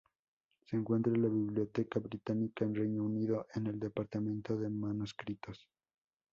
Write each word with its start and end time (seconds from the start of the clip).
Se 0.65 0.75
encuentra 0.75 1.13
en 1.13 1.21
la 1.21 1.27
Biblioteca 1.27 1.99
Británica, 1.99 2.65
en 2.65 2.73
Reino 2.73 3.03
Unido, 3.03 3.45
en 3.53 3.67
el 3.67 3.79
Departamento 3.79 4.57
de 4.57 4.67
Manuscritos. 4.67 5.69